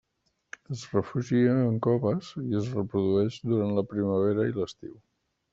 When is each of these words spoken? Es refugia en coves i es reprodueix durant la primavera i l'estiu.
Es 0.75 0.85
refugia 0.93 1.51
en 1.65 1.77
coves 1.87 2.31
i 2.45 2.59
es 2.63 2.71
reprodueix 2.79 3.39
durant 3.53 3.77
la 3.81 3.87
primavera 3.95 4.51
i 4.53 4.57
l'estiu. 4.61 4.99